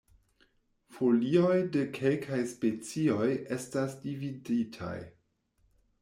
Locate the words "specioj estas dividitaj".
2.53-4.95